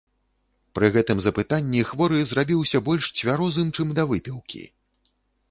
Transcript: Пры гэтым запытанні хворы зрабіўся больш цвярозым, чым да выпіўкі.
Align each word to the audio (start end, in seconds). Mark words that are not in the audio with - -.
Пры 0.77 0.87
гэтым 0.95 1.19
запытанні 1.25 1.81
хворы 1.89 2.23
зрабіўся 2.31 2.83
больш 2.89 3.11
цвярозым, 3.17 3.67
чым 3.79 3.87
да 4.01 4.09
выпіўкі. 4.15 4.63